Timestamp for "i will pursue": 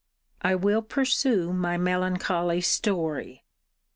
0.41-1.53